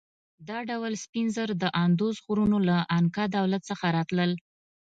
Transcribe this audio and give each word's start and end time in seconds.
دا 0.49 0.59
ټول 0.69 0.91
سپین 1.03 1.27
زر 1.35 1.49
د 1.63 1.65
اندوس 1.83 2.15
غرونو 2.25 2.57
له 2.69 2.77
انکا 2.97 3.23
دولت 3.37 3.61
څخه 3.69 3.85
راتلل. 3.97 4.31